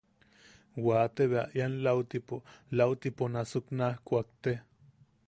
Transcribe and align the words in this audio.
Waate 0.85 1.23
bea 1.33 1.43
ian 1.57 1.73
lautipo... 1.85 2.35
lautipo 2.79 3.23
nasuk 3.35 3.65
naj 3.79 3.95
kuakte. 4.07 4.51